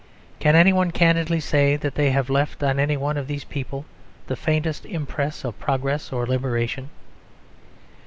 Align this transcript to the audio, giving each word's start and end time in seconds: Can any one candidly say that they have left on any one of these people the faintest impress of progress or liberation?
Can 0.39 0.55
any 0.55 0.73
one 0.73 0.89
candidly 0.89 1.39
say 1.39 1.75
that 1.75 1.93
they 1.93 2.09
have 2.09 2.27
left 2.27 2.63
on 2.63 2.79
any 2.79 2.97
one 2.97 3.17
of 3.17 3.27
these 3.27 3.43
people 3.43 3.85
the 4.25 4.35
faintest 4.35 4.83
impress 4.87 5.45
of 5.45 5.59
progress 5.59 6.11
or 6.11 6.25
liberation? 6.25 6.89